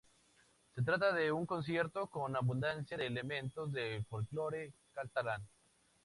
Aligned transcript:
Se 0.73 0.81
trata 0.81 1.13
de 1.13 1.31
un 1.31 1.45
concierto 1.45 2.07
con 2.09 2.35
abundancia 2.35 2.97
de 2.97 3.05
elementos 3.05 3.71
del 3.71 4.03
folclore 4.05 4.73
catalán. 4.93 5.47